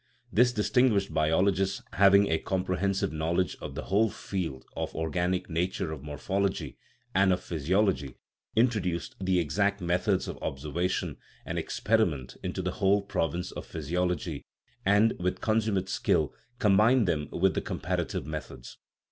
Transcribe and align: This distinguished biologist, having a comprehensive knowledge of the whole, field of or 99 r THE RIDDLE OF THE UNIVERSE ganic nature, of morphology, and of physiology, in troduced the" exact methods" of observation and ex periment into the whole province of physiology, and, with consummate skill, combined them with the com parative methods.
This 0.33 0.51
distinguished 0.51 1.13
biologist, 1.13 1.83
having 1.93 2.27
a 2.27 2.39
comprehensive 2.39 3.13
knowledge 3.13 3.55
of 3.61 3.75
the 3.75 3.83
whole, 3.83 4.09
field 4.09 4.65
of 4.75 4.95
or 4.95 5.11
99 5.11 5.13
r 5.13 5.13
THE 5.13 5.13
RIDDLE 5.13 5.13
OF 5.13 5.13
THE 5.13 5.21
UNIVERSE 5.21 5.45
ganic 5.45 5.49
nature, 5.87 5.91
of 5.91 6.03
morphology, 6.03 6.77
and 7.13 7.31
of 7.31 7.43
physiology, 7.43 8.15
in 8.55 8.67
troduced 8.69 9.13
the" 9.21 9.37
exact 9.39 9.79
methods" 9.79 10.27
of 10.27 10.41
observation 10.41 11.17
and 11.45 11.59
ex 11.59 11.79
periment 11.79 12.35
into 12.41 12.63
the 12.63 12.71
whole 12.71 13.03
province 13.03 13.51
of 13.51 13.63
physiology, 13.67 14.43
and, 14.83 15.13
with 15.19 15.39
consummate 15.39 15.87
skill, 15.87 16.33
combined 16.57 17.07
them 17.07 17.29
with 17.31 17.53
the 17.53 17.61
com 17.61 17.79
parative 17.79 18.25
methods. 18.25 18.79